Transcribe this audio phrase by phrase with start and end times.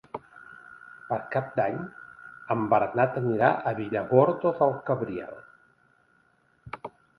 [1.09, 1.77] Per Cap d'Any
[2.55, 5.39] en Bernat anirà a Villargordo del Cabriel.